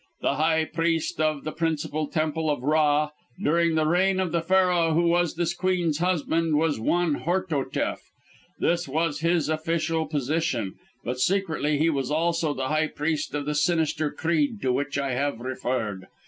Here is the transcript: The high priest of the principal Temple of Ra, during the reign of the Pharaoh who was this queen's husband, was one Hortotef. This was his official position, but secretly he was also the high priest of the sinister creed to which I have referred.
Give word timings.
The 0.21 0.33
high 0.33 0.65
priest 0.65 1.21
of 1.21 1.43
the 1.43 1.51
principal 1.51 2.07
Temple 2.07 2.49
of 2.49 2.63
Ra, 2.63 3.11
during 3.39 3.75
the 3.75 3.85
reign 3.85 4.19
of 4.19 4.31
the 4.31 4.41
Pharaoh 4.41 4.93
who 4.95 5.03
was 5.07 5.35
this 5.35 5.53
queen's 5.53 5.99
husband, 5.99 6.55
was 6.55 6.79
one 6.79 7.21
Hortotef. 7.21 7.99
This 8.57 8.87
was 8.87 9.19
his 9.19 9.47
official 9.47 10.07
position, 10.07 10.73
but 11.03 11.19
secretly 11.19 11.77
he 11.77 11.91
was 11.91 12.09
also 12.09 12.51
the 12.55 12.69
high 12.69 12.87
priest 12.87 13.35
of 13.35 13.45
the 13.45 13.53
sinister 13.53 14.09
creed 14.11 14.59
to 14.63 14.73
which 14.73 14.97
I 14.97 15.11
have 15.11 15.39
referred. 15.39 16.07